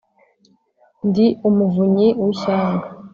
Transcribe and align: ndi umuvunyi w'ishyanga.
ndi 1.07 1.25
umuvunyi 1.49 2.07
w'ishyanga. 2.21 2.87